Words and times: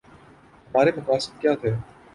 ہمارے 0.67 0.91
مقاصد 0.97 1.33
کیا 1.41 1.53
تھے؟ 1.61 1.71